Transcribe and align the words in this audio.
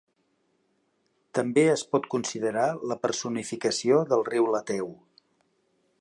També 1.39 1.65
es 1.73 1.83
pot 1.91 2.09
considerar 2.15 2.65
la 2.93 2.99
personificació 3.05 4.03
del 4.15 4.29
riu 4.33 4.49
Leteu. 4.57 4.91